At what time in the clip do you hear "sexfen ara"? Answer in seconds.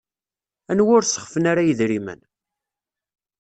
1.05-1.67